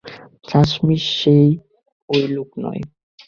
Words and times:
চাশমিশ, 0.43 1.03
সে 1.19 1.35
ওই 2.09 2.23
লোক 2.27 2.49
নয়। 2.57 2.81